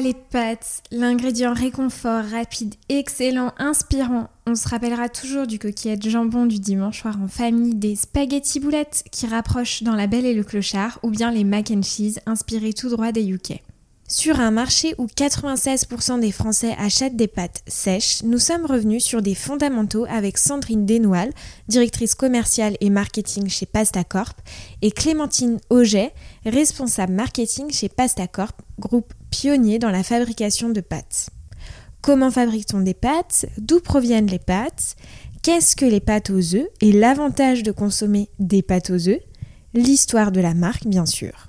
[0.00, 4.28] Les pâtes, l'ingrédient réconfort, rapide, excellent, inspirant.
[4.46, 9.02] On se rappellera toujours du coquillette jambon du dimanche soir en famille, des spaghettis boulettes
[9.10, 12.74] qui rapprochent dans La Belle et le Clochard, ou bien les mac and cheese inspirés
[12.74, 13.60] tout droit des UK.
[14.10, 19.20] Sur un marché où 96% des Français achètent des pâtes sèches, nous sommes revenus sur
[19.20, 21.30] des fondamentaux avec Sandrine Desnoal,
[21.68, 24.32] directrice commerciale et marketing chez Pastacorp,
[24.80, 26.14] et Clémentine Auget,
[26.46, 31.28] responsable marketing chez Pastacorp, groupe pionnier dans la fabrication de pâtes.
[32.00, 33.44] Comment fabrique-t-on des pâtes?
[33.58, 34.96] D'où proviennent les pâtes?
[35.42, 36.68] Qu'est-ce que les pâtes aux œufs?
[36.80, 39.20] Et l'avantage de consommer des pâtes aux œufs?
[39.74, 41.47] L'histoire de la marque, bien sûr.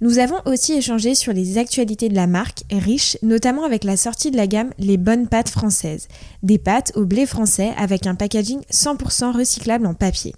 [0.00, 4.30] Nous avons aussi échangé sur les actualités de la marque, riche notamment avec la sortie
[4.30, 6.08] de la gamme Les Bonnes Pâtes Françaises,
[6.42, 10.34] des pâtes au blé français avec un packaging 100% recyclable en papier.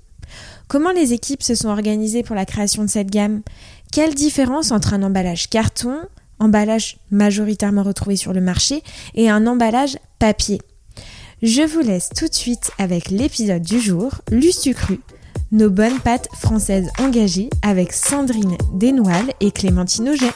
[0.68, 3.42] Comment les équipes se sont organisées pour la création de cette gamme?
[3.92, 5.98] Quelle différence entre un emballage carton,
[6.38, 8.82] emballage majoritairement retrouvé sur le marché,
[9.14, 10.60] et un emballage papier?
[11.42, 15.00] Je vous laisse tout de suite avec l'épisode du jour, Lustu Cru,
[15.54, 20.32] nos bonnes pâtes françaises engagées avec Sandrine Desnoal et Clémentine Auget.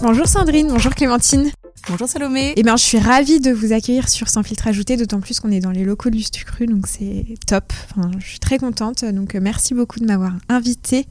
[0.00, 1.50] Bonjour Sandrine, bonjour Clémentine.
[1.88, 2.52] Bonjour Salomé.
[2.56, 5.50] Eh bien, je suis ravie de vous accueillir sur Sans filtre ajouté, d'autant plus qu'on
[5.50, 7.72] est dans les locaux du Stucru, donc c'est top.
[7.90, 9.04] Enfin, je suis très contente.
[9.04, 11.06] Donc, euh, merci beaucoup de m'avoir invitée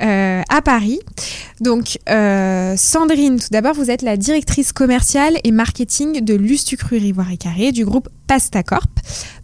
[0.00, 1.00] euh, à Paris.
[1.60, 7.30] Donc, euh, Sandrine, tout d'abord, vous êtes la directrice commerciale et marketing de Lustucru Rivoire
[7.32, 8.86] et Carré du groupe Pastacorp.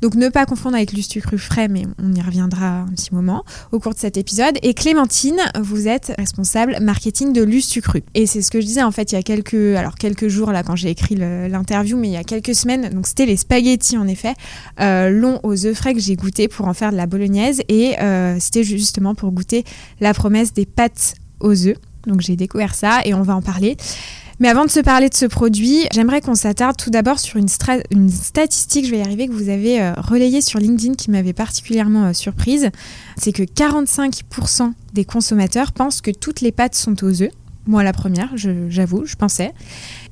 [0.00, 3.80] Donc, ne pas confondre avec Lustucru Frais, mais on y reviendra un petit moment au
[3.80, 4.56] cours de cet épisode.
[4.62, 8.04] Et Clémentine, vous êtes responsable marketing de Lustucru.
[8.14, 10.52] Et c'est ce que je disais en fait il y a quelques, alors quelques jours
[10.52, 12.90] là quand j'ai écrit l'interview, mais il y a quelques semaines.
[12.90, 14.34] Donc c'était les spaghettis en effet,
[14.80, 17.62] euh, longs aux œufs frais que j'ai goûté pour en faire de la bolognaise.
[17.70, 19.64] Et euh, c'était justement pour goûter
[20.00, 21.78] la promesse des pâtes aux œufs.
[22.06, 23.78] Donc j'ai découvert ça et on va en parler.
[24.40, 27.48] Mais avant de se parler de ce produit, j'aimerais qu'on s'attarde tout d'abord sur une,
[27.90, 31.32] une, statistique, je vais y arriver, que vous avez euh, relayée sur LinkedIn qui m'avait
[31.32, 32.68] particulièrement surprise.
[33.16, 37.30] C'est que 45% des consommateurs pensent que toutes les pâtes sont aux œufs.
[37.66, 39.52] Moi, la première, j'avoue, je, pensais.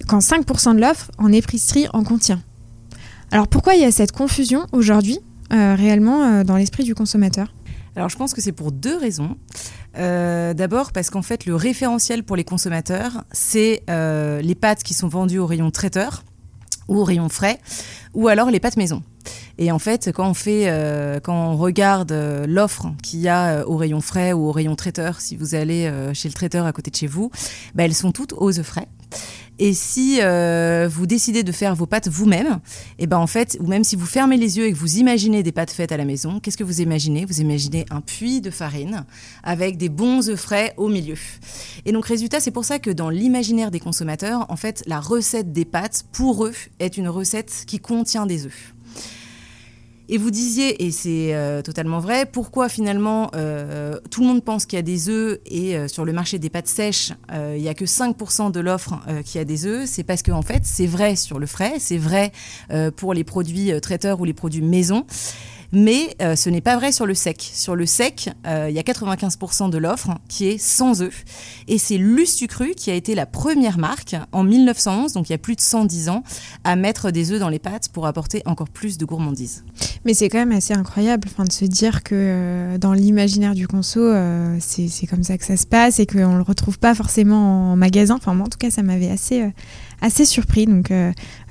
[0.06, 2.42] Quand 5% de l'offre en épicerie en contient.
[3.30, 5.18] Alors pourquoi il y a cette confusion aujourd'hui,
[5.52, 7.52] euh, réellement, euh, dans l'esprit du consommateur?
[7.96, 9.36] Alors je pense que c'est pour deux raisons.
[9.96, 15.08] Euh, d'abord parce qu'en fait le référentiel pour les consommateurs, c'est les pâtes qui sont
[15.08, 16.24] vendues au rayon traiteur
[16.88, 17.58] ou au rayon frais,
[18.14, 19.02] ou alors les pâtes maison.
[19.58, 21.18] Et en fait, quand on euh,
[21.54, 25.36] regarde euh, l'offre qu'il y a euh, au rayon frais ou au rayon traiteur, si
[25.36, 27.30] vous allez chez le traiteur à côté de chez vous,
[27.74, 28.88] bah, elles sont toutes aux œufs frais.
[29.58, 32.60] Et si vous décidez de faire vos pâtes vous-même,
[32.98, 34.98] et eh ben en fait, ou même si vous fermez les yeux et que vous
[34.98, 37.24] imaginez des pâtes faites à la maison, qu'est-ce que vous imaginez?
[37.24, 39.06] Vous imaginez un puits de farine
[39.42, 41.16] avec des bons œufs frais au milieu.
[41.86, 45.52] Et donc résultat, c'est pour ça que dans l'imaginaire des consommateurs, en fait, la recette
[45.52, 48.75] des pâtes pour eux est une recette qui contient des œufs.
[50.08, 54.64] Et vous disiez, et c'est euh, totalement vrai, pourquoi finalement euh, tout le monde pense
[54.64, 57.68] qu'il y a des œufs et euh, sur le marché des pâtes sèches, il n'y
[57.68, 60.86] a que 5% de l'offre qui a des œufs C'est parce qu'en en fait, c'est
[60.86, 62.30] vrai sur le frais, c'est vrai
[62.96, 65.04] pour les produits traiteurs ou les produits maison.
[65.72, 67.50] Mais euh, ce n'est pas vrai sur le sec.
[67.52, 71.24] Sur le sec, euh, il y a 95% de l'offre qui est sans œufs.
[71.68, 75.38] Et c'est Lustucru qui a été la première marque en 1911, donc il y a
[75.38, 76.22] plus de 110 ans,
[76.64, 79.64] à mettre des œufs dans les pâtes pour apporter encore plus de gourmandise.
[80.04, 84.12] Mais c'est quand même assez incroyable de se dire que euh, dans l'imaginaire du conso,
[84.60, 87.76] c'est comme ça que ça se passe et qu'on ne le retrouve pas forcément en
[87.76, 88.16] magasin.
[88.16, 89.44] Enfin, moi, en tout cas, ça m'avait assez,
[90.00, 90.92] assez surpris, donc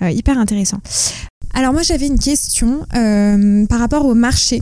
[0.01, 0.79] hyper intéressant.
[1.57, 4.61] Alors moi j'avais une question euh, par rapport au marché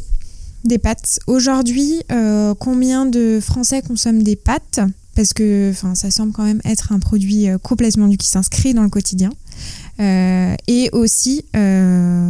[0.63, 1.19] des pâtes.
[1.25, 4.79] Aujourd'hui, euh, combien de Français consomment des pâtes?
[5.15, 8.83] Parce que ça semble quand même être un produit euh, complètement du qui s'inscrit dans
[8.83, 9.31] le quotidien.
[9.99, 11.45] et aussi,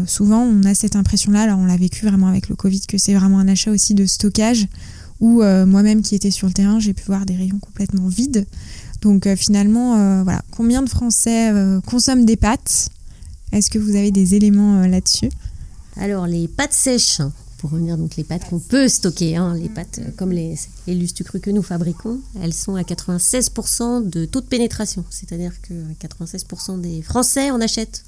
[0.07, 3.13] souvent, on a cette impression-là, alors on l'a vécu vraiment avec le Covid, que c'est
[3.13, 4.67] vraiment un achat aussi de stockage,
[5.19, 8.45] où moi-même qui étais sur le terrain, j'ai pu voir des rayons complètement vides.
[9.01, 11.51] Donc finalement, voilà, combien de Français
[11.85, 12.89] consomment des pâtes?
[13.53, 15.29] Est-ce que vous avez des éléments euh, là-dessus?
[15.95, 17.21] Alors, les pâtes sèches,
[17.59, 20.55] pour revenir donc les pâtes qu'on peut stocker, hein, les pâtes euh, comme les,
[20.87, 25.73] les lustucrus que nous fabriquons, elles sont à 96% de taux de pénétration, c'est-à-dire que
[26.03, 28.03] 96% des Français en achètent.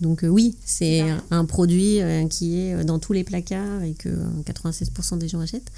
[0.00, 2.00] Donc euh, oui, c'est un, produit
[2.30, 4.08] qui est dans tous les placards et que
[4.46, 5.70] 96% des gens achètent.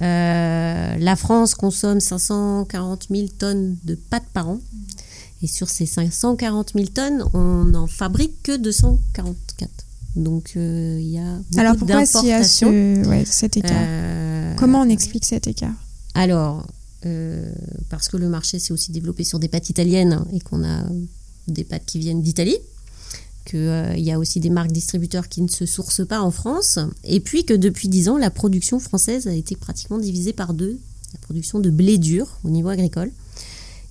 [0.00, 4.60] la France consomme 540 000 tonnes de pâtes par an.
[5.42, 9.70] Et sur ces 540 000 tonnes, on n'en fabrique que 244.
[10.14, 14.54] Donc euh, il y a beaucoup Alors pourquoi s'il y a ce, cet écart euh,
[14.56, 15.74] Comment on explique cet écart
[16.14, 16.66] Alors,
[17.88, 20.84] parce que le marché s'est aussi développé sur des pâtes italiennes et qu'on a
[21.48, 22.58] des pâtes qui viennent d'Italie
[23.44, 26.78] qu'il euh, y a aussi des marques distributeurs qui ne se sourcent pas en France,
[27.04, 30.78] et puis que depuis 10 ans, la production française a été pratiquement divisée par deux,
[31.12, 33.10] la production de blé dur au niveau agricole.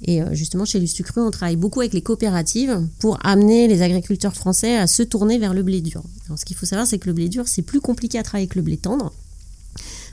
[0.03, 4.35] Et euh, justement, chez Lustucru, on travaille beaucoup avec les coopératives pour amener les agriculteurs
[4.35, 6.03] français à se tourner vers le blé dur.
[6.25, 8.47] Alors, ce qu'il faut savoir, c'est que le blé dur, c'est plus compliqué à travailler
[8.47, 9.13] que le blé tendre,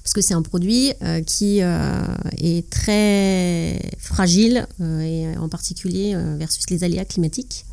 [0.02, 6.84] parce que c'est un produit euh, qui est très fragile, et en particulier versus les
[6.84, 7.64] aléas climatiques.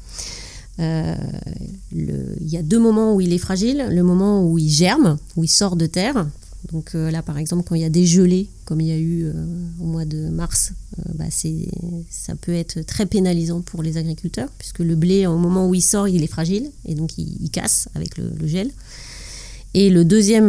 [0.79, 1.15] Euh,
[1.91, 3.87] il y a deux moments où il est fragile.
[3.89, 6.25] Le moment où il germe, où il sort de terre.
[6.71, 8.97] Donc euh, là, par exemple, quand il y a des gelées, comme il y a
[8.97, 9.33] eu euh,
[9.79, 10.73] au mois de mars,
[11.13, 15.75] bah, ça peut être très pénalisant pour les agriculteurs, puisque le blé, au moment où
[15.75, 18.71] il sort, il est fragile, et donc il, casse avec le, gel.
[19.73, 20.47] Et le deuxième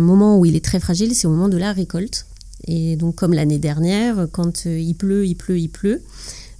[0.00, 2.26] moment où il est très fragile, c'est au moment de la récolte.
[2.66, 6.02] Et donc comme l'année dernière, quand il pleut, il pleut, il pleut,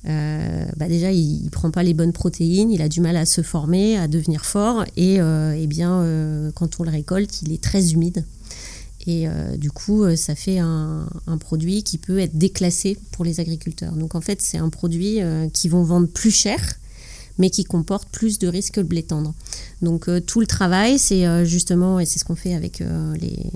[0.06, 3.26] euh, bah déjà il, ne prend pas les bonnes protéines, il a du mal à
[3.26, 7.52] se former, à devenir fort et, euh, eh bien euh, quand on le récolte, il
[7.52, 8.24] est très humide.
[9.08, 9.26] Et
[9.56, 11.08] du coup, ça fait un,
[11.40, 13.94] produit qui peut être déclassé pour les agriculteurs.
[13.94, 15.20] Donc en fait, c'est un produit
[15.54, 16.58] qui vont vendre plus cher,
[17.38, 19.32] mais qui comporte plus de risques que le blé tendre.
[19.80, 23.50] Donc tout le travail, c'est justement, et c'est ce qu'on fait avec les,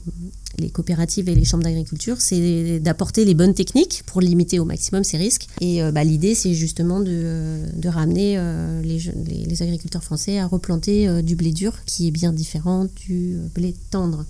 [0.70, 5.16] coopératives et les chambres d'agriculture, c'est d'apporter les bonnes techniques pour limiter au maximum ces
[5.16, 5.46] risques.
[5.60, 11.22] Et euh, bah, l'idée, c'est justement de, ramener euh, les, agriculteurs français à replanter euh,
[11.22, 14.24] du blé dur, qui est bien différent du blé tendre.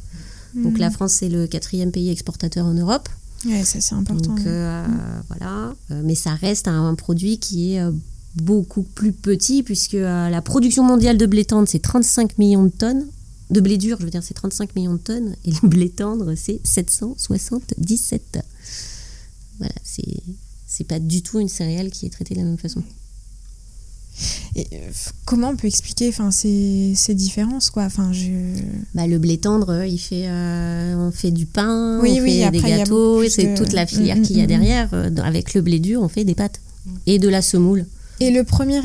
[0.55, 0.93] Donc la mmh.
[0.93, 3.09] France, c'est le quatrième pays exportateur en Europe.
[3.45, 4.35] Oui, ça c'est important.
[4.35, 4.41] Donc,
[5.29, 5.75] voilà.
[6.05, 7.83] mais ça reste un, produit qui est
[8.37, 13.05] beaucoup plus petit, puisque la production mondiale de blé tendre, c'est 35 millions de tonnes
[13.53, 16.35] de blé dur, je veux dire, c'est 35 millions de tonnes, et le blé tendre,
[16.35, 18.39] c'est 777.
[19.59, 20.23] Voilà, c'est,
[20.67, 22.83] c'est pas du tout une céréale qui est traitée de la même façon.
[24.55, 24.76] Et euh,
[25.25, 27.85] comment on peut expliquer enfin, ces, ces différences quoi?
[27.85, 28.31] Enfin, je...
[28.94, 33.26] bah, Le blé tendre, il fait, euh, on fait du pain, on fait des gâteaux,
[33.29, 34.88] c'est toute la filière qu'il y a mm, mm, mm, derrière.
[34.93, 36.61] Euh, avec le blé dur, on fait des pâtes
[37.06, 37.87] et de la semoule.
[38.20, 38.81] Et le premier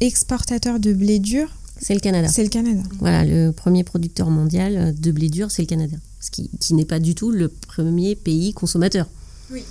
[0.00, 1.48] exportateur de blé dur,
[1.80, 2.28] c'est le Canada.
[2.28, 2.82] C'est le Canada.
[2.98, 5.96] Voilà, le premier producteur mondial de blé dur, c'est le Canada.
[6.20, 9.06] Ce qui, qui n'est pas du tout le premier pays consommateur.
[9.52, 9.62] Oui.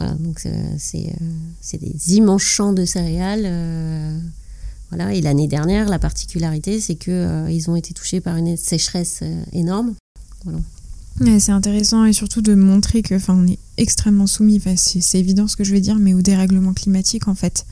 [0.00, 3.42] Voilà, donc euh, c'est des immenses champs de céréales.
[3.44, 4.18] Euh,
[4.88, 9.22] voilà, et l'année dernière, la particularité, c'est qu'ils euh, ont été touchés par une sécheresse
[9.52, 9.94] énorme.
[10.44, 11.38] Voilà.
[11.38, 14.58] c'est intéressant et surtout de montrer que, on est extrêmement soumis.
[14.76, 17.66] c'est évident ce que je veux dire, mais au dérèglement climatique en fait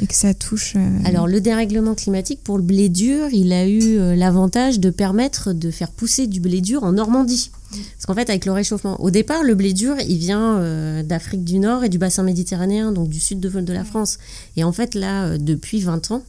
[0.00, 0.74] et que ça touche.
[0.76, 4.90] Euh, Alors le dérèglement climatique pour le blé dur, il a eu euh, l'avantage de
[4.90, 7.50] permettre de faire pousser du blé dur en Normandie.
[7.70, 11.44] Parce qu'en fait, avec le réchauffement, au départ, le blé dur, il vient euh, d'Afrique
[11.44, 14.18] du Nord et du bassin méditerranéen, donc du sud de, de la France.
[14.56, 16.22] Et en fait, là, depuis 20 ans,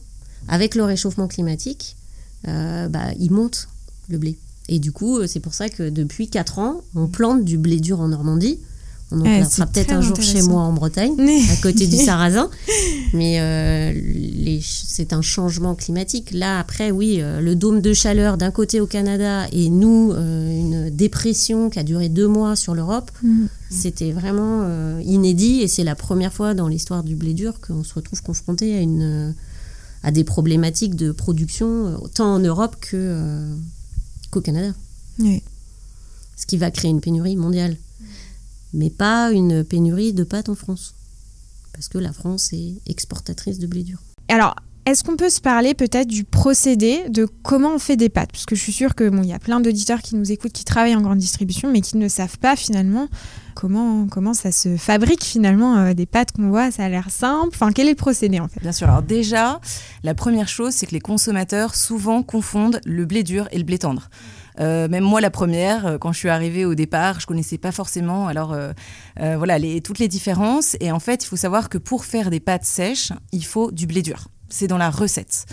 [0.48, 1.96] avec le réchauffement climatique,
[2.44, 3.68] bah, il monte
[4.08, 4.36] le blé.
[4.68, 8.00] Et du coup, c'est pour ça que depuis 4 ans, on plante du blé dur
[8.00, 8.58] en Normandie
[9.10, 9.40] on en eh,
[9.72, 11.14] peut-être un jour chez moi en Bretagne,
[11.50, 12.50] à côté du Sarrasin.
[13.12, 16.30] Mais euh, c'est un changement climatique.
[16.32, 20.60] Là, après, oui, euh, le dôme de chaleur d'un côté au Canada et nous, euh,
[20.60, 23.46] une dépression qui a duré deux mois sur l'Europe, mm.
[23.70, 25.60] c'était vraiment inédit.
[25.62, 28.80] Et c'est la première fois dans l'histoire du blé dur qu'on se retrouve confronté à,
[28.80, 29.34] une,
[30.02, 34.74] à des problématiques de production, tant en Europe qu'au Canada.
[35.20, 37.76] Ce qui va créer une pénurie mondiale
[38.74, 40.94] mais pas une pénurie de pâtes en France.
[41.72, 43.98] Parce que la France est exportatrice de blé dur.
[44.28, 44.56] Alors,
[44.88, 48.32] est-ce qu'on peut se parler peut-être du procédé de comment on fait des pâtes?
[48.32, 50.64] Parce que je suis sûre que bon, y a plein d'auditeurs qui nous écoutent, qui
[50.64, 53.08] travaillent en grande distribution, mais qui ne savent pas finalement
[53.58, 56.70] comment, comment ça se fabrique finalement euh, des pâtes qu'on voit.
[56.70, 57.50] Ça a l'air simple.
[57.52, 58.60] Enfin, quel est le procédé en fait?
[58.60, 58.88] Bien sûr.
[58.88, 59.60] Alors déjà,
[60.04, 63.78] la première chose, c'est que les consommateurs souvent confondent le blé dur et le blé
[63.78, 64.10] tendre.
[64.60, 67.72] Euh, même moi, la première, euh, quand je suis arrivée au départ, je connaissais pas
[67.72, 68.28] forcément.
[68.28, 68.56] Alors
[69.16, 70.76] voilà, les, toutes les différences.
[70.78, 73.88] Et en fait, il faut savoir que pour faire des pâtes sèches, il faut du
[73.88, 74.28] blé dur.
[74.48, 75.46] C'est dans la recette.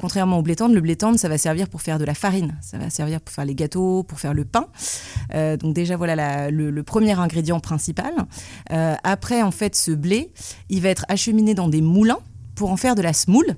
[0.00, 2.56] contrairement au blé tendre, le blé tendre, ça va servir pour faire de la farine,
[2.62, 4.66] ça va servir pour faire les gâteaux, pour faire le pain.
[5.34, 8.12] donc déjà voilà le, premier ingrédient principal.
[8.70, 10.32] après en fait ce blé,
[10.70, 12.20] il va être acheminé dans des moulins
[12.54, 13.56] pour en faire de la semoule.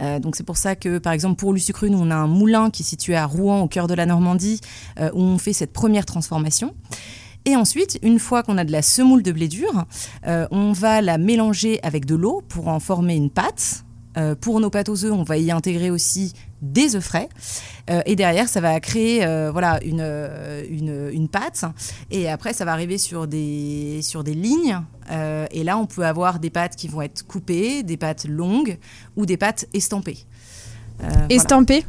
[0.00, 2.70] Euh, donc c'est pour ça que, par exemple, pour Lusucru, nous, on a un moulin
[2.70, 4.60] qui est situé à Rouen, au cœur de la Normandie,
[4.98, 6.74] euh, où on fait cette première transformation.
[7.46, 9.84] Et ensuite, une fois qu'on a de la semoule de blé dur,
[10.26, 13.84] euh, on va la mélanger avec de l'eau pour en former une pâte.
[14.16, 17.28] Euh, pour nos pâtes aux œufs, on va y intégrer aussi des œufs frais.
[17.90, 20.00] Euh, et derrière, ça va créer voilà, une,
[20.70, 21.64] une, une, pâte.
[22.10, 24.80] Et après, ça va arriver sur des, sur des lignes.
[25.50, 28.78] et là, on peut avoir des pâtes qui vont être coupées, des pâtes longues
[29.16, 30.24] ou des pâtes estampées.
[31.28, 31.84] estampées?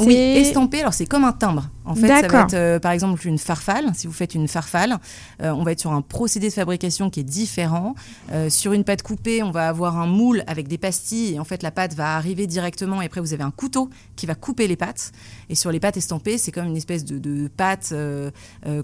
[0.00, 0.80] Oui, estampé.
[0.80, 1.70] Alors c'est comme un timbre.
[1.84, 3.90] En fait, ça va être euh, par exemple une farfalle.
[3.94, 4.98] Si vous faites une farfalle,
[5.42, 7.94] euh, on va être sur un procédé de fabrication qui est différent.
[8.32, 11.44] Euh, sur une pâte coupée, on va avoir un moule avec des pastilles et en
[11.44, 13.00] fait la pâte va arriver directement.
[13.02, 15.12] Et après vous avez un couteau qui va couper les pâtes.
[15.48, 17.94] Et sur les pâtes estampées, c'est comme une espèce de, de pâte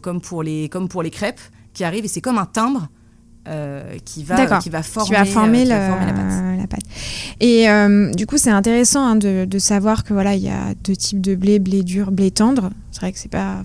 [0.03, 1.41] comme pour les comme pour les crêpes
[1.75, 2.89] qui arrive et c'est comme un timbre
[3.47, 6.81] euh, qui, va, qui va former, va former, euh, la, pâte.
[7.41, 10.73] Et euh, du coup, c'est intéressant hein, de, de, savoir que voilà, il y a
[10.83, 12.71] deux types de blé, blé dur, blé tendre.
[12.91, 13.63] C'est vrai que c'est pas,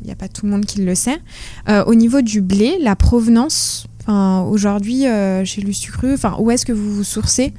[0.00, 1.20] il n'y a pas tout le monde qui le sait.
[1.68, 5.04] au niveau du blé, la provenance, aujourd'hui
[5.44, 7.54] chez Lustucru, enfin, où est-ce que vous vous sourcez?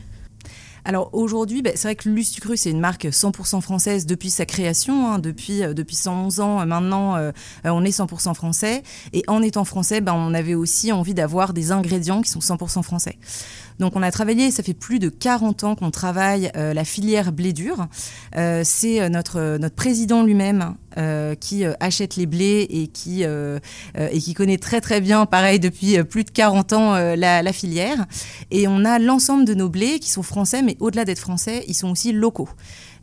[0.83, 5.11] Alors aujourd'hui, bah, c'est vrai que Lustucru, c'est une marque 100% française depuis sa création,
[5.11, 6.61] hein, depuis, euh, depuis 111 ans.
[6.61, 7.31] Euh, maintenant, euh,
[7.63, 8.83] on est 100% français.
[9.13, 12.81] Et en étant français, bah, on avait aussi envie d'avoir des ingrédients qui sont 100%
[12.81, 13.17] français.
[13.79, 17.51] Donc on a travaillé, ça fait plus de 40 ans qu'on travaille la filière blé
[17.51, 17.87] dur.
[18.35, 20.75] c'est notre, notre président lui-même
[21.39, 26.23] qui achète les blés et qui, et qui connaît très très bien, pareil, depuis plus
[26.23, 28.05] de 40 ans, la, la, filière.
[28.51, 31.73] Et on a l'ensemble de nos blés qui sont français, mais au-delà d'être français, ils
[31.73, 32.49] sont aussi locaux.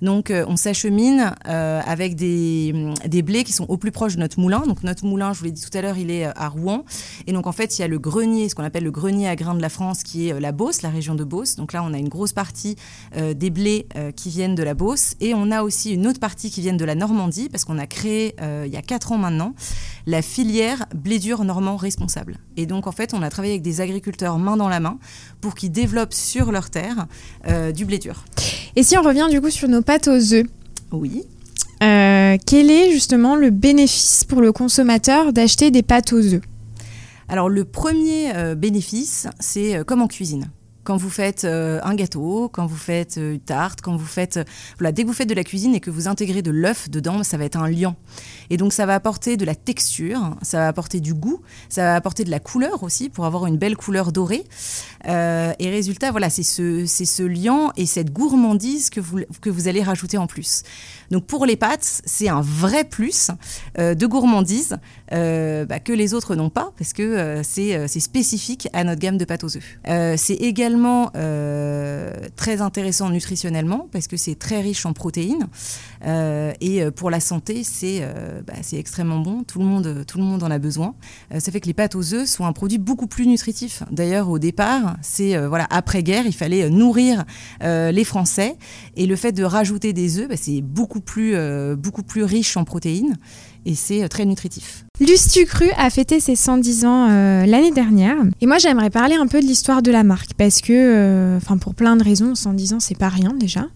[0.03, 4.21] Donc euh, on s'achemine euh, avec des, des, blés qui sont au plus proche de
[4.21, 4.61] notre moulin.
[4.67, 6.85] Donc notre moulin, je vous l'ai dit tout à l'heure, il est euh, à Rouen.
[7.27, 9.37] Et donc en fait, il y a le grenier, ce qu'on appelle le grenier à
[9.37, 11.57] grains de la France, qui est la Beauce, la région de Beauce.
[11.57, 12.77] Donc là, on a une grosse partie
[13.15, 13.87] des blés
[14.17, 15.15] qui viennent de la Beauce.
[15.21, 17.87] Et on a aussi une autre partie qui vient de la Normandie, parce qu'on a
[17.87, 19.55] créé il y a 4 ans maintenant
[20.09, 22.39] la filière blé dur normand responsable.
[22.57, 24.99] Et donc en fait, on a travaillé avec des agriculteurs main dans la main
[25.41, 27.07] pour qu'ils développent sur leur terre
[27.75, 28.25] du blé dur.
[28.75, 30.47] Et si on revient du coup sur nos pâtes aux œufs
[30.93, 31.25] Oui.
[31.83, 36.43] Euh, quel est justement le bénéfice pour le consommateur d'acheter des pâtes aux œufs?
[37.29, 40.51] Alors le premier euh, bénéfice, c'est euh, comme en cuisine
[40.89, 44.41] quand vous faites un gâteau, quand vous faites une tarte, quand vous faites...
[44.79, 47.23] voilà, dès que vous faites de la cuisine et que vous intégrez de l'œuf dedans,
[47.25, 47.95] ça va être un liant.
[48.49, 51.95] Et donc ça va apporter de la texture, ça va apporter du goût, ça va
[51.95, 54.45] apporter de la couleur aussi pour avoir une belle couleur dorée.
[55.07, 59.51] Euh, et résultat, voilà, c'est ce, c'est ce liant et cette gourmandise que vous, que
[59.51, 60.63] vous allez rajouter en plus.
[61.11, 63.31] Donc pour les pâtes, c'est un vrai plus
[63.79, 64.79] euh, de gourmandise
[65.13, 69.19] euh, bah, que les autres n'ont pas parce que c'est, c'est spécifique à notre gamme
[69.19, 70.19] de pâtes aux œufs.
[70.19, 70.78] c'est également
[72.37, 75.49] très intéressant nutritionnellement parce que c'est très riche en protéines
[76.61, 79.43] et pour la santé, c'est euh, bah, extrêmement bon.
[79.45, 80.95] Tout le, monde, tout le monde en a besoin.
[81.33, 83.83] Euh, ça fait que les pâtes aux œufs sont un produit beaucoup plus nutritif.
[83.91, 87.25] D'ailleurs, au départ, c'est euh, voilà après-guerre, il fallait nourrir
[87.61, 88.57] les Français.
[88.97, 91.37] Et le fait de rajouter des œufs, bah, c'est beaucoup plus,
[91.77, 93.17] beaucoup plus riche en protéines
[93.69, 94.85] et c'est très nutritif.
[95.01, 97.07] Lustucru a fêté ses 110 ans
[97.47, 98.17] l'année dernière.
[98.41, 101.75] Et moi, j'aimerais parler un peu de l'histoire de la marque parce que, enfin, pour
[101.77, 103.69] plein de raisons, 110 ans, c'est pas rien déjà.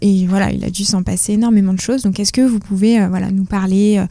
[0.00, 2.02] et voilà, il a dû s'en passer énormément de choses.
[2.02, 4.06] Donc, est-ce que vous pouvez euh, voilà, nous parler euh,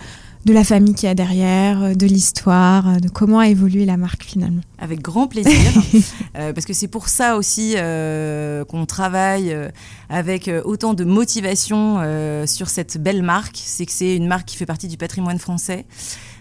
[0.45, 3.97] de la famille qui y a derrière, euh, de l'histoire, de comment a évolué la
[3.97, 4.61] marque finalement.
[4.77, 5.53] Avec grand plaisir,
[6.33, 7.75] parce que c'est pour ça aussi
[8.69, 9.55] qu'on travaille
[10.09, 11.99] avec autant de motivation
[12.45, 13.59] sur cette belle marque.
[13.61, 15.85] C'est que c'est une marque qui fait partie du patrimoine français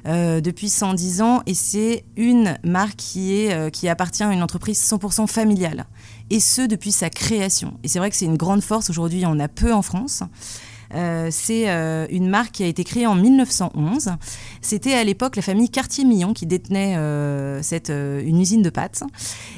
[0.05, 5.27] depuis 110 ans et c'est une marque qui, est, qui appartient à une entreprise 100%
[5.27, 5.87] familiale.
[6.31, 7.79] Et ce, depuis sa création.
[7.83, 8.91] Et c'est vrai que c'est une grande force.
[8.91, 10.23] Aujourd'hui, on a peu en France.
[10.95, 14.11] Euh, c'est euh, une marque qui a été créée en 1911.
[14.63, 17.61] C'était à l'époque la famille Cartier-Millon qui détenait euh,
[18.25, 19.03] une usine de pâtes.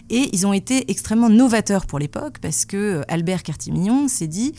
[0.09, 4.53] Et ils ont été extrêmement novateurs pour l'époque parce que Albert Cartier-Millon s'est dit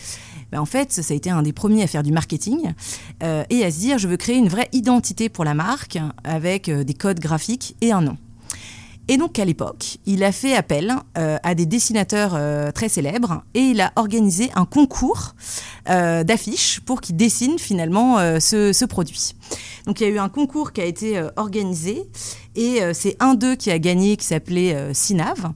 [0.52, 2.74] ben, en fait, ça a été un des premiers à faire du marketing
[3.22, 6.94] et à se dire je veux créer une vraie identité pour la marque avec des
[6.94, 8.18] codes graphiques et un nom.
[9.08, 13.44] Et donc à l'époque, il a fait appel euh, à des dessinateurs euh, très célèbres
[13.54, 15.36] et il a organisé un concours
[15.90, 19.36] euh, d'affiches pour qu'ils dessinent finalement ce, produit.
[19.86, 22.10] Donc il y a eu un concours qui a été organisé
[22.56, 25.52] et c'est un d'eux qui a gagné qui s'appelait Sinav,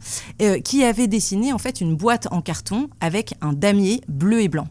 [0.64, 4.68] qui avait dessiné en fait une boîte en carton avec un damier bleu et blanc.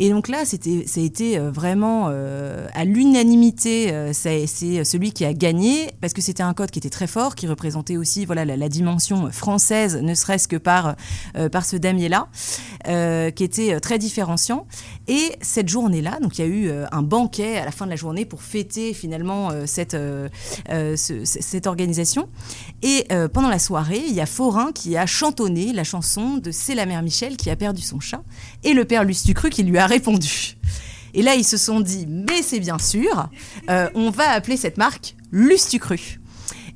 [0.00, 4.84] Et donc là, c'était, ça a été euh, vraiment euh, à l'unanimité, euh, c'est, c'est
[4.84, 7.96] celui qui a gagné, parce que c'était un code qui était très fort, qui représentait
[7.96, 10.94] aussi voilà, la, dimension française, ne serait-ce que par,
[11.50, 12.28] par ce damier-là,
[12.84, 14.66] qui était très différenciant.
[15.06, 17.96] Et cette journée-là, donc il y a eu un banquet à la fin de la
[17.96, 19.96] journée pour fêter finalement cette,
[20.68, 22.28] ce, cette organisation.
[22.82, 26.74] Et pendant la soirée, il y a Forain qui a chantonné la chanson de C'est
[26.74, 28.22] la mère Michel qui a perdu son chat,
[28.64, 30.56] et le père Lustucru qui lui a répondu.
[31.14, 33.28] Et là, ils se sont dit, mais c'est bien sûr,
[33.70, 36.20] euh, on va appeler cette marque Lustucru.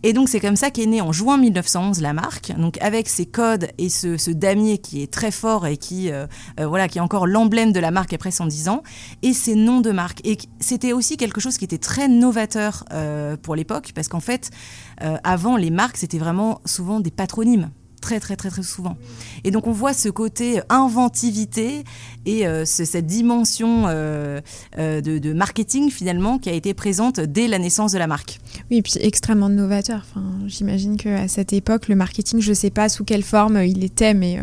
[0.04, 3.24] Et donc c'est comme ça qu'est née en juin 1911 la marque, donc avec ses
[3.24, 6.26] codes et ce, damier qui est très fort et qui, euh,
[6.58, 8.82] euh, voilà, qui est encore l'emblème de la marque après 110 ans,
[9.22, 10.26] et ses noms de marque.
[10.26, 12.84] Et c'était aussi quelque chose qui était très novateur
[13.42, 14.50] pour l'époque, parce qu'en fait,
[15.22, 17.70] avant les marques, c'était vraiment souvent des patronymes
[18.02, 18.98] très très très très souvent.
[19.44, 21.84] Et donc on voit ce côté inventivité
[22.26, 24.40] et euh, cette dimension euh,
[24.78, 28.40] euh, de, marketing finalement qui a été présente dès la naissance de la marque.
[28.70, 30.04] Oui, et puis extrêmement novateur.
[30.10, 33.82] Enfin, J'imagine qu'à cette époque, le marketing, je ne sais pas sous quelle forme il
[33.84, 34.38] était, mais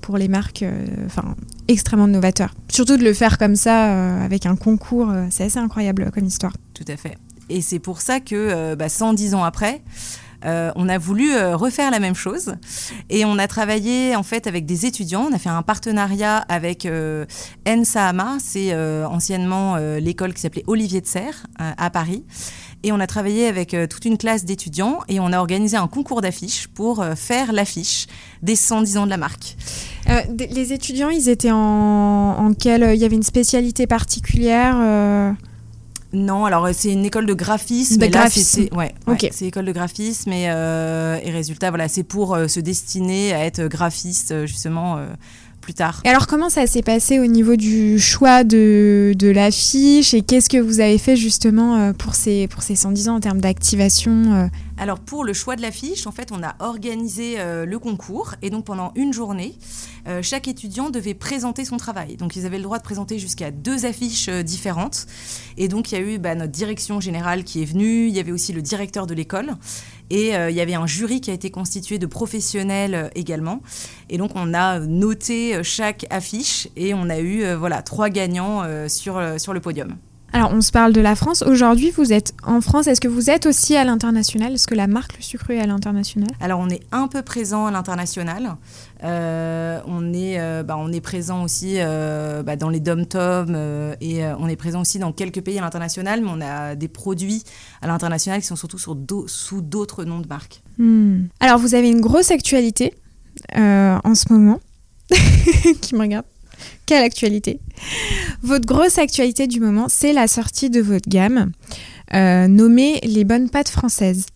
[0.00, 0.64] pour les marques,
[1.04, 1.36] enfin,
[1.68, 2.54] extrêmement novateur.
[2.68, 6.54] Surtout de le faire comme ça, avec un concours, c'est assez incroyable comme histoire.
[6.74, 7.16] Tout à fait.
[7.48, 9.82] Et c'est pour ça que bah, 110 ans après,
[10.46, 12.54] euh, on a voulu euh, refaire la même chose
[13.10, 15.26] et on a travaillé en fait avec des étudiants.
[15.30, 17.26] On a fait un partenariat avec euh,
[17.66, 18.74] NSAMA, c'est
[19.04, 22.24] anciennement l'école qui s'appelait Olivier de Serre à Paris.
[22.82, 26.20] Et on a travaillé avec toute une classe d'étudiants et on a organisé un concours
[26.20, 28.06] d'affiches pour faire l'affiche
[28.42, 29.56] des 110 ans de la marque.
[30.38, 34.76] les étudiants, ils étaient en, en quelle Il y avait une spécialité particulière
[36.16, 38.00] non, alors euh, c'est une école de graphisme.
[38.00, 38.66] De graphisme.
[38.74, 38.94] ouais,
[39.30, 43.44] c'est école de graphisme et, euh, et résultat, voilà, c'est pour euh, se destiner à
[43.44, 44.98] être graphiste justement
[45.60, 46.00] plus tard.
[46.04, 50.48] Et alors comment ça s'est passé au niveau du choix de, de l'affiche et qu'est-ce
[50.48, 55.00] que vous avez fait justement pour ces, pour ces 110 ans en termes d'activation alors
[55.00, 58.66] pour le choix de l'affiche, en fait, on a organisé euh, le concours et donc
[58.66, 59.54] pendant une journée,
[60.06, 62.16] euh, chaque étudiant devait présenter son travail.
[62.16, 65.06] Donc ils avaient le droit de présenter jusqu'à deux affiches euh, différentes.
[65.56, 68.20] Et donc il y a eu bah, notre direction générale qui est venue, il y
[68.20, 69.54] avait aussi le directeur de l'école
[70.08, 73.60] et il y avait un jury qui a été constitué de professionnels également.
[74.08, 79.20] Et donc on a noté chaque affiche et on a eu voilà trois gagnants sur,
[79.40, 79.96] sur le podium.
[80.32, 81.42] Alors, on se parle de la France.
[81.42, 82.88] Aujourd'hui, vous êtes en France.
[82.88, 84.52] Est-ce que vous êtes aussi à l'international?
[84.52, 86.28] Est-ce que la marque Le Sucre est à l'international?
[86.40, 88.56] Alors, on est un peu présent à l'international.
[89.02, 93.56] Euh, on, est, euh, bah, on est présent aussi euh, bah, dans les dom-tom
[94.00, 97.42] et on est présent aussi dans quelques pays à l'international, mais on a des produits
[97.80, 98.96] à l'international qui sont surtout sur
[99.26, 100.62] sous d'autres noms de marques.
[100.78, 101.24] Hmm.
[101.40, 102.94] Alors, vous avez une grosse actualité
[103.54, 104.60] en ce moment
[105.80, 106.26] qui me regarde.
[106.86, 107.60] Quelle actualité?
[108.42, 111.50] Votre grosse actualité du moment, c'est la sortie de votre gamme
[112.14, 114.26] euh, nommée les bonnes pâtes françaises.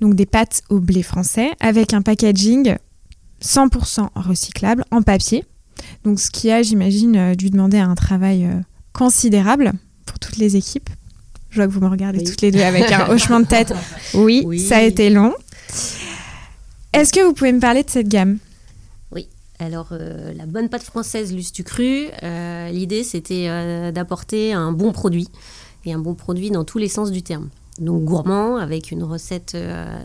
[0.00, 2.76] Donc des pâtes au blé français avec un packaging
[3.42, 5.44] 100% recyclable en papier.
[6.04, 8.60] Donc ce qui a, j'imagine, euh, dû demander un travail euh,
[8.92, 9.72] considérable
[10.06, 10.90] pour toutes les équipes.
[11.50, 13.72] Je vois que vous me regardez toutes les deux avec un hochement de tête.
[14.14, 15.34] oui, ça a été long.
[16.92, 18.38] Est-ce que vous pouvez me parler de cette gamme?
[19.64, 25.28] Alors, euh, la bonne pâte française Lustucru, euh, l'idée c'était euh, d'apporter un bon produit,
[25.84, 27.48] et un bon produit dans tous les sens du terme.
[27.78, 29.56] Donc gourmand, avec une recette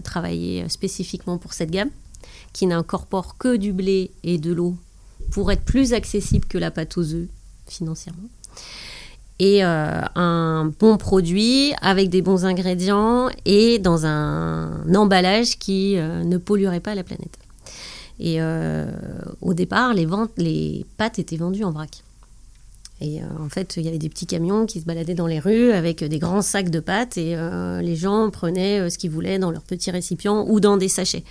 [0.04, 1.92] travaillée spécifiquement pour cette gamme,
[2.52, 4.76] qui n'incorpore que du blé et de l'eau
[5.30, 7.28] pour être plus accessible que la pâte aux œufs
[7.68, 8.28] financièrement.
[9.38, 16.80] Et un bon produit avec des bons ingrédients et dans un emballage qui ne polluerait
[16.80, 17.38] pas la planète.
[18.20, 18.86] Et euh,
[19.42, 22.04] au départ, les, ventes, les pâtes étaient vendues en vrac.
[23.02, 25.40] Et euh, en fait, il y avait des petits camions qui se baladaient dans les
[25.40, 29.40] rues avec des grands sacs de pâtes et euh, les gens prenaient ce qu'ils voulaient
[29.40, 31.24] dans leurs petits récipients ou dans des sachets.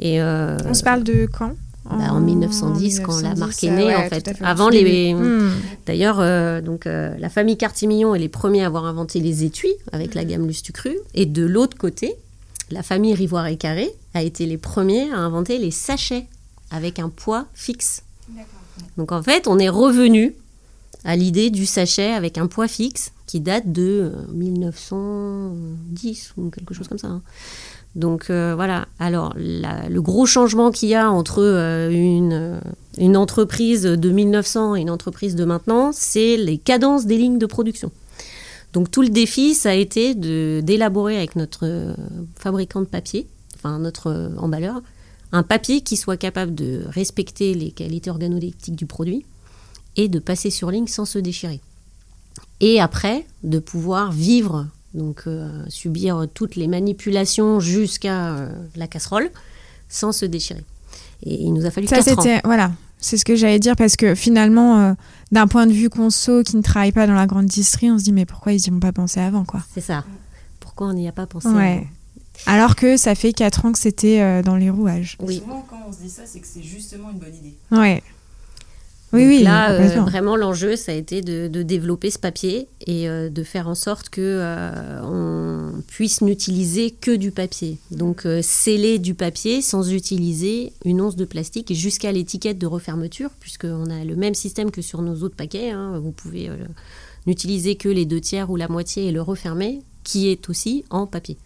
[0.00, 1.52] Et, On se parle de quand?
[1.88, 4.32] en, 1910, bah, quand la marque est née, en fait.
[4.42, 5.52] Avant les, hmm.
[5.86, 10.24] d'ailleurs, donc la famille Cartimillon est les premiers à avoir inventé les étuis avec la
[10.24, 10.96] gamme Lustucru.
[11.14, 12.16] Et de l'autre côté,
[12.70, 16.26] la famille Rivoire et Carré a été les premiers à inventer les sachets
[16.70, 18.02] avec un poids fixe.
[18.96, 20.34] Donc en fait, on est revenu
[21.04, 24.92] à l'idée du sachet avec un poids fixe qui date de 1910
[26.36, 27.08] euh, ou quelque chose comme ça.
[27.08, 27.22] Hein.
[27.94, 32.60] Donc euh, voilà, alors le gros changement qu'il y a entre euh, une,
[32.98, 37.46] une entreprise de 1900 et une entreprise de maintenant, c'est les cadences des lignes de
[37.46, 37.90] production.
[38.76, 41.94] Donc tout le défi, ça a été d'élaborer avec notre euh,
[42.38, 44.82] fabricant de papier, enfin notre euh, emballeur,
[45.32, 49.24] un papier qui soit capable de respecter les qualités organoleptiques du produit
[49.96, 51.62] et de passer sur ligne sans se déchirer.
[52.60, 59.30] Et après, de pouvoir vivre, donc euh, subir toutes les manipulations jusqu'à euh, la casserole
[59.88, 60.64] sans se déchirer.
[61.22, 62.22] Et il nous a fallu Ça, 4 ans.
[62.22, 62.42] c'était.
[62.44, 62.72] Voilà.
[62.98, 64.92] C'est ce que j'allais dire parce que finalement, euh,
[65.32, 68.04] d'un point de vue conso qui ne travaille pas dans la grande distrie, on se
[68.04, 69.62] dit mais pourquoi ils n'y ont pas pensé avant quoi?
[69.74, 70.04] C'est ça.
[70.60, 71.86] Pourquoi on n'y a pas pensé Ouais.
[72.46, 72.54] avant?
[72.58, 75.16] Alors que ça fait 4 ans que c'était euh, dans les rouages.
[75.20, 75.38] Oui.
[75.38, 77.56] Souvent, quand on se dit ça, c'est que c'est justement une bonne idée.
[77.70, 78.02] Ouais.
[79.16, 79.42] Oui, Donc oui.
[79.42, 83.42] Là, euh, vraiment, l'enjeu, ça a été de, de développer ce papier et euh, de
[83.42, 87.78] faire en sorte que euh, on puisse n'utiliser que du papier.
[87.90, 92.66] Donc, euh, sceller du papier sans utiliser une once de plastique et jusqu'à l'étiquette de
[92.66, 95.70] refermeture, puisqu'on a le même système que sur nos autres paquets.
[95.70, 95.98] hein.
[95.98, 96.50] Vous pouvez
[97.26, 101.06] n'utiliser que les deux tiers ou la moitié et le refermer, qui est aussi en
[101.06, 101.36] papier.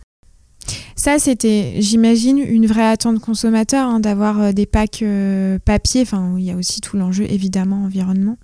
[1.00, 6.02] Ça, c'était, j'imagine, une vraie attente consommateur hein, d'avoir euh, des packs euh, papier.
[6.02, 8.36] Enfin, il y a aussi tout l'enjeu, évidemment, environnement.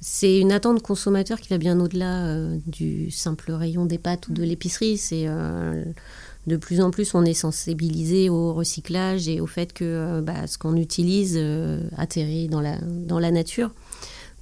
[0.00, 4.32] C'est une attente consommateur qui va bien au-delà euh, du simple rayon des pâtes ou
[4.32, 4.98] de l'épicerie.
[4.98, 5.82] C'est euh,
[6.46, 10.58] de plus en plus on est sensibilisé au recyclage et au fait que bah, ce
[10.58, 11.40] qu'on utilise
[11.96, 13.70] atterrit dans la, dans la nature.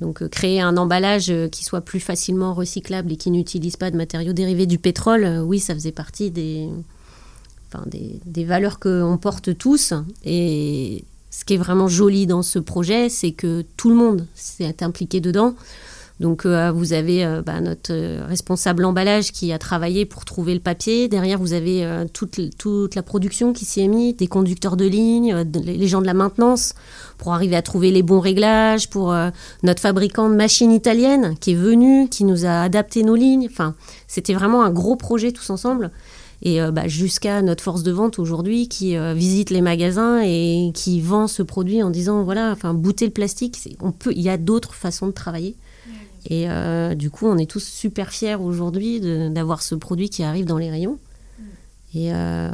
[0.01, 4.35] Donc créer un emballage qui soit plus facilement recyclable et qui n'utilise pas de matériaux
[4.35, 6.69] dérivés du pétrole, oui, ça faisait partie des,
[7.87, 9.93] des, des valeurs qu'on porte tous.
[10.25, 14.83] Et ce qui est vraiment joli dans ce projet, c'est que tout le monde s'est
[14.83, 15.55] impliqué dedans.
[16.19, 20.55] Donc euh, vous avez euh, bah, notre euh, responsable emballage qui a travaillé pour trouver
[20.55, 21.09] le papier.
[21.09, 25.35] Derrière, vous avez toute, toute la production qui s'y est mise, des conducteurs de ligne,
[25.65, 26.75] les gens de la maintenance,
[27.19, 29.15] pour arriver à trouver les bons réglages, pour
[29.63, 33.49] notre fabricant de machines italienne qui est venu, qui nous a adapté nos lignes.
[33.51, 33.75] Enfin,
[34.09, 35.91] c'était vraiment un gros projet tous ensemble.
[36.43, 40.71] Et euh, bah, jusqu'à notre force de vente aujourd'hui qui euh, visite les magasins et
[40.75, 44.29] qui vend ce produit en disant voilà, enfin, bouter le plastique, on peut, il y
[44.29, 45.57] a d'autres façons de travailler.
[46.29, 50.45] Et euh, du coup, on est tous super fiers aujourd'hui d'avoir ce produit qui arrive
[50.45, 50.99] dans les rayons.
[51.95, 52.51] Et euh,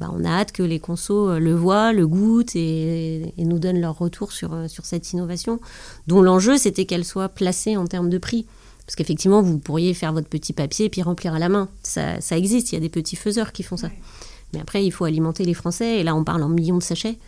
[0.00, 3.80] bah, on a hâte que les consos le voient, le goûtent et, et nous donnent
[3.80, 5.60] leur retour sur, sur cette innovation,
[6.08, 8.44] dont l'enjeu c'était qu'elle soit placée en termes de prix.
[8.86, 11.68] Parce qu'effectivement, vous pourriez faire votre petit papier et puis remplir à la main.
[11.82, 13.88] Ça, ça existe, il y a des petits faiseurs qui font ça.
[14.52, 17.18] Mais après, il faut alimenter les Français, et là, on parle en millions de sachets.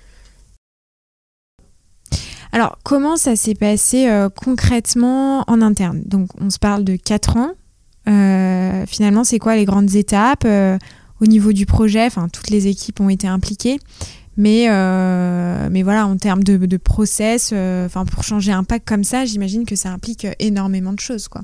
[2.53, 6.03] Alors, comment ça s'est passé euh, concrètement en interne?
[6.07, 7.51] Donc, on se parle de 4 ans.
[8.07, 10.79] Euh, finalement, c'est quoi les grandes étapes euh,
[11.21, 12.07] au niveau du projet?
[12.07, 13.81] Enfin, toutes les équipes ont été impliquées.
[14.37, 19.25] Mais, euh, mais voilà, en termes de, process, euh, pour changer un pack comme ça,
[19.25, 21.29] j'imagine que ça implique énormément de choses.
[21.29, 21.43] Quoi.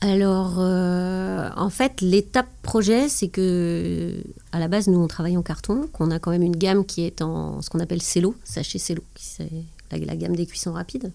[0.00, 4.12] Alors, euh, en fait, l'étape projet, c'est que,
[4.52, 7.02] à la base, nous, on travaille en carton, qu'on a quand même une gamme qui
[7.02, 9.50] est en ce qu'on appelle cello, sachet cello, qui c'est
[9.90, 11.12] la, la gamme des cuissons rapides.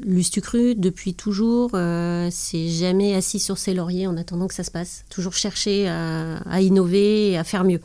[0.00, 4.70] Lustucru, depuis toujours, euh, c'est jamais assis sur ses lauriers en attendant que ça se
[4.70, 5.04] passe.
[5.10, 7.80] Toujours chercher à, innover et à faire mieux.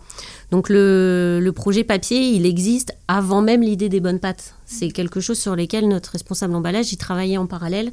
[0.50, 4.56] Donc le, projet papier, il existe avant même l'idée des bonnes pâtes.
[4.66, 7.92] C'est quelque chose sur lequel notre responsable emballage, il travaillait en parallèle.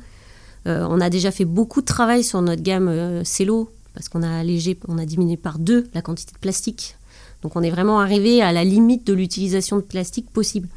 [0.67, 4.23] Euh, on a déjà fait beaucoup de travail sur notre gamme euh, Cello, parce qu'on
[4.23, 6.97] a allégé, on a diminué par deux la quantité de plastique.
[7.43, 10.69] Donc on est vraiment arrivé à la limite de l'utilisation de plastique possible.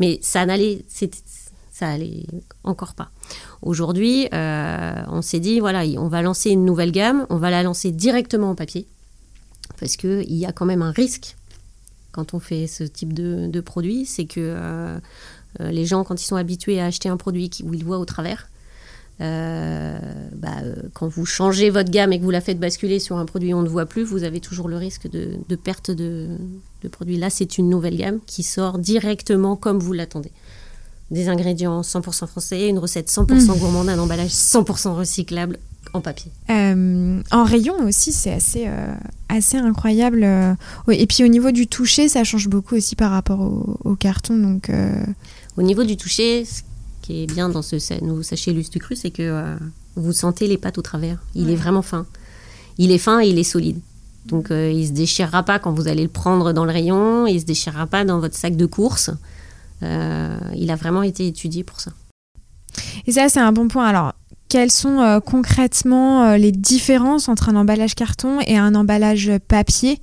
[0.00, 0.84] Mais ça n'allait,
[1.74, 2.24] ça allait
[2.62, 3.10] encore pas.
[3.60, 7.64] Aujourd'hui, euh, on s'est dit voilà, on va lancer une nouvelle gamme, on va la
[7.64, 8.86] lancer directement en papier,
[9.80, 11.36] parce que il y a quand même un risque
[12.12, 15.00] quand on fait ce type de, produit, c'est que euh,
[15.60, 18.04] euh, les gens, quand ils sont habitués à acheter un produit où ils voient au
[18.04, 18.48] travers,
[19.18, 23.52] bah, quand vous changez votre gamme et que vous la faites basculer sur un produit
[23.52, 26.38] où on ne voit plus, vous avez toujours le risque de, perte de
[26.92, 27.16] produit.
[27.16, 30.30] Là, c'est une nouvelle gamme qui sort directement comme vous l'attendez.
[31.10, 35.58] Des ingrédients 100% français, une recette 100% gourmande, un emballage 100% recyclable
[35.92, 36.32] en papier.
[36.50, 38.94] Euh, en rayon aussi, c'est assez, euh,
[39.28, 40.24] assez incroyable.
[40.24, 40.54] euh.
[40.90, 44.36] Et puis au niveau du toucher, ça change beaucoup aussi par rapport au, au carton.
[44.36, 45.04] Donc, euh,
[45.56, 46.62] Au niveau du toucher, ce
[47.02, 49.56] qui est bien dans ce nouveau sachet Lustu Cru, c'est que
[49.94, 51.18] vous sentez les pâtes au travers.
[51.34, 52.06] Il est vraiment fin.
[52.78, 53.78] Il est fin et il est solide.
[54.26, 57.44] Donc il se déchirera pas quand vous allez le prendre dans le rayon, il se
[57.44, 59.10] déchirera pas dans votre sac de course.
[59.82, 61.92] Euh, il a vraiment été étudié pour ça.
[63.06, 63.86] Et ça, c'est un bon point.
[63.86, 64.14] Alors,
[64.48, 69.98] quelles sont euh, concrètement euh, les différences entre un emballage carton et un emballage papier?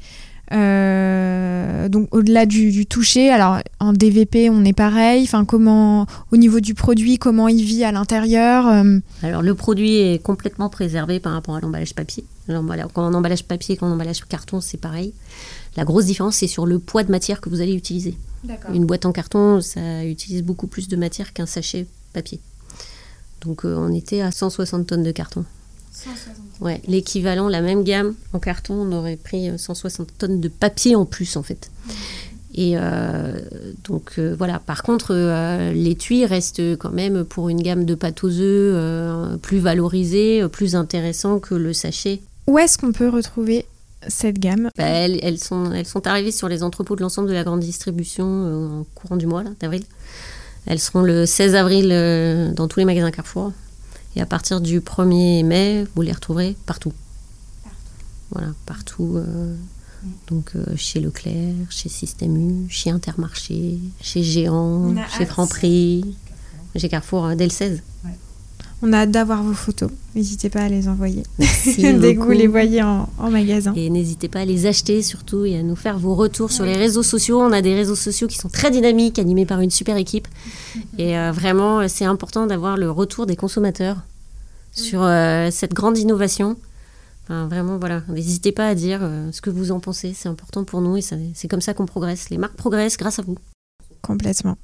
[0.51, 5.23] Euh, donc au-delà du, toucher, alors en DVP on est pareil.
[5.23, 9.97] Enfin comment au niveau du produit, comment il vit à l'intérieur euh Alors le produit
[9.97, 12.25] est complètement préservé par rapport à l'emballage papier.
[12.47, 12.63] Quand
[12.95, 15.13] on emballage papier, quand on emballage carton, c'est pareil.
[15.77, 18.15] La grosse différence c'est sur le poids de matière que vous allez utiliser.
[18.73, 22.39] Une boîte en carton, ça utilise beaucoup plus de matière qu'un sachet papier.
[23.41, 25.45] Donc euh, on était à 160 tonnes de carton.
[25.91, 30.47] 160 Ouais, l'équivalent, la même gamme en carton, on aurait pris 160 euh, tonnes de
[30.47, 31.69] papier en plus en fait.
[32.53, 33.39] Et euh,
[33.85, 35.13] donc voilà, par contre,
[35.73, 41.39] l'étui reste quand même pour une gamme de pâte aux œufs plus valorisée, plus intéressant
[41.39, 42.19] que le sachet.
[42.47, 43.65] Où est-ce qu'on peut retrouver
[44.05, 44.69] cette gamme?
[44.77, 48.25] Bah, elles, sont, elles sont arrivées sur les entrepôts de l'ensemble de la grande distribution
[48.25, 49.83] en courant du mois d'avril.
[50.65, 53.51] Elles seront le 16 avril euh, dans tous les magasins Carrefour.
[54.15, 56.93] Et à partir du 1er mai, vous les retrouverez partout.
[58.31, 59.13] Voilà, partout.
[59.15, 59.55] Euh,
[60.27, 66.15] donc euh, chez Leclerc, chez Système U, chez Intermarché, chez Géant, chez Franprix,
[66.75, 67.83] chez Carrefour dès le 16.
[68.83, 69.91] On a hâte d'avoir vos photos.
[70.15, 73.73] N'hésitez pas à les envoyer dès que vous les voyez en, magasin.
[73.75, 76.75] Et n'hésitez pas à les acheter surtout et à nous faire vos retours sur les
[76.75, 77.39] réseaux sociaux.
[77.39, 80.27] On a des réseaux sociaux qui sont très dynamiques, animés par une super équipe.
[80.97, 83.97] Et euh, vraiment, c'est important d'avoir le retour des consommateurs
[84.71, 86.57] sur euh, cette grande innovation.
[87.23, 88.01] Enfin, vraiment, voilà.
[88.09, 90.13] N'hésitez pas à dire euh, ce que vous en pensez.
[90.15, 92.31] C'est important pour nous et c'est comme ça qu'on progresse.
[92.31, 93.37] Les marques progressent grâce à vous.
[94.01, 94.57] Complètement.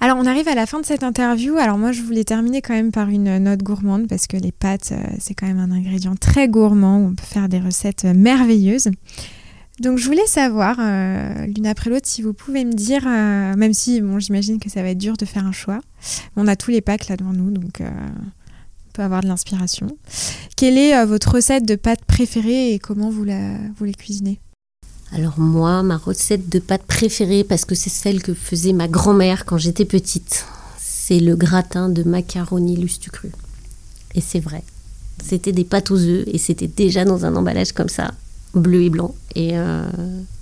[0.00, 1.56] Alors on arrive à la fin de cette interview.
[1.56, 4.92] Alors moi je voulais terminer quand même par une note gourmande parce que les pâtes
[4.92, 8.14] euh, c'est quand même un ingrédient très gourmand où on peut faire des recettes euh,
[8.14, 8.90] merveilleuses.
[9.80, 14.00] Donc je voulais savoir euh, l'une après l'autre si vous pouvez me dire, même si
[14.00, 15.80] bon j'imagine que ça va être dur de faire un choix.
[16.36, 19.96] On a tous les packs là devant nous donc on peut avoir de l'inspiration.
[20.56, 24.40] Quelle est votre recette de pâtes préférée et comment vous la vous les cuisinez?
[25.12, 29.44] Alors moi, ma recette de pâte préférée, parce que c'est celle que faisait ma grand-mère
[29.44, 30.44] quand j'étais petite,
[30.78, 33.30] c'est le gratin de macaroni lustucru.
[34.14, 34.62] Et c'est vrai.
[35.24, 38.12] C'était des pâtes aux œufs et c'était déjà dans un emballage comme ça,
[38.54, 39.14] bleu et blanc.
[39.34, 39.82] Et euh,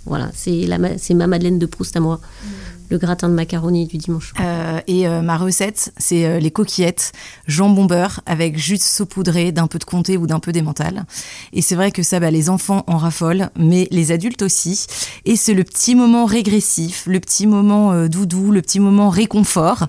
[0.04, 0.66] voilà, c'est
[1.14, 2.20] ma Madeleine de Proust à moi.
[2.20, 2.48] Mmh
[2.88, 4.32] le gratin de macaroni du dimanche.
[4.40, 7.12] Euh, et euh, ma recette, c'est euh, les coquillettes
[7.46, 11.04] jambon beurre avec juste saupoudré d'un peu de comté ou d'un peu d'émental.
[11.52, 14.86] Et c'est vrai que ça, bah, les enfants en raffolent, mais les adultes aussi.
[15.24, 19.86] Et c'est le petit moment régressif, le petit moment doudou, le petit moment réconfort.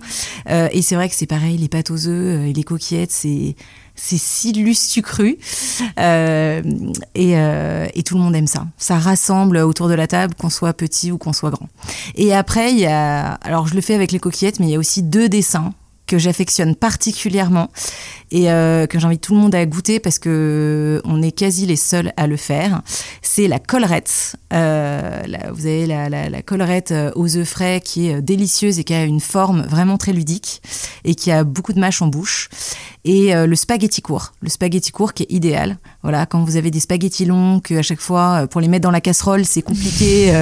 [0.47, 3.55] et c'est vrai que c'est pareil, les pâtes aux œufs et les coquillettes, c'est
[3.97, 5.37] c'est si lustucru
[5.99, 6.61] euh,
[7.15, 8.67] et, euh, et, tout le monde aime ça.
[8.77, 11.67] Ça rassemble autour de la table, qu'on soit petit ou qu'on soit grand.
[12.15, 14.75] Et après, il y a, alors je le fais avec les coquillettes, mais il y
[14.75, 15.73] a aussi deux dessins
[16.07, 17.69] que j'affectionne particulièrement
[18.31, 21.75] et euh, que j'invite tout le monde à goûter parce que on est quasi les
[21.75, 22.81] seuls à le faire.
[23.21, 24.37] C'est la collerette.
[24.53, 25.21] Euh,
[25.53, 29.19] vous avez la, collerette euh, aux œufs frais qui est délicieuse et qui a une
[29.19, 30.61] forme vraiment très ludique
[31.03, 32.49] et qui a beaucoup de mâche en bouche.
[33.03, 35.77] Et le spaghetti court, le spaghetti court qui est idéal.
[36.07, 38.91] Voilà, quand vous avez des spaghettis longs, que à chaque fois pour les mettre dans
[38.91, 40.33] la casserole c'est compliqué,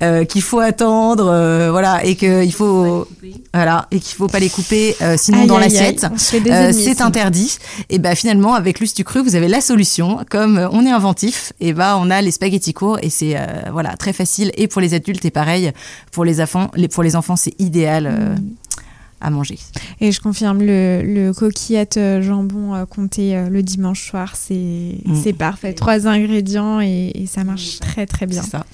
[0.28, 1.24] qu'il faut attendre,
[1.70, 3.06] voilà, et qu'il faut,
[3.52, 6.06] voilà, et qu'il faut pas les couper sinon dans l'assiette.
[6.18, 7.58] c'est interdit.
[7.90, 10.24] Et ben finalement, avec Lustucru, vous avez la solution.
[10.30, 13.44] Comme euh, on est inventif, et ben on a les spaghettis courts et c'est euh,
[13.72, 14.52] voilà très facile.
[14.56, 15.72] Et pour les adultes, et pareil
[16.12, 16.70] pour les enfants.
[16.74, 18.06] Les, pour les enfants, c'est idéal.
[18.06, 18.54] Euh, mm.
[19.24, 19.58] À manger.
[20.00, 25.32] Et je confirme, le, le coquillette jambon compté le dimanche soir, c'est mm.
[25.38, 25.72] parfait.
[25.74, 28.42] Trois ingrédients et, et, ça marche très très bien.
[28.42, 28.64] Ça.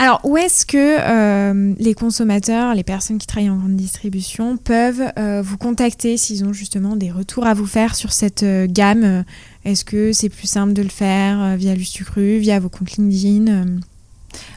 [0.00, 5.02] Alors, où est-ce que euh, les consommateurs, les personnes qui travaillent en grande distribution peuvent
[5.18, 9.24] euh, vous contacter s'ils ont justement des retours à vous faire sur cette euh, gamme?
[9.66, 13.66] Est-ce que c'est plus simple de le faire via Lustucru, via vos comptes LinkedIn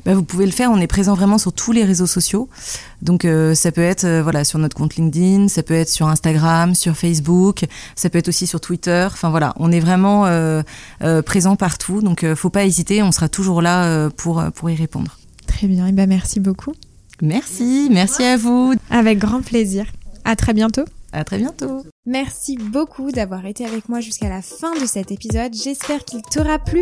[0.05, 2.49] bah, vous pouvez le faire, on est présent vraiment sur tous les réseaux sociaux.
[3.01, 6.95] Donc ça peut être voilà sur notre compte LinkedIn, ça peut être sur Instagram, sur
[6.95, 9.07] Facebook, ça peut être aussi sur Twitter.
[9.12, 10.25] Enfin voilà, on est vraiment
[11.25, 12.01] présent partout.
[12.01, 15.17] Donc faut pas hésiter, on sera toujours là pour, pour y répondre.
[15.47, 16.73] Très bien, et eh ben merci beaucoup.
[17.21, 18.73] Merci, merci à vous.
[18.89, 19.86] Avec grand plaisir.
[20.25, 20.86] À très bientôt.
[21.12, 21.83] À très bientôt.
[22.05, 25.53] Merci beaucoup d'avoir été avec moi jusqu'à la fin de cet épisode.
[25.53, 26.81] J'espère qu'il t'aura plu.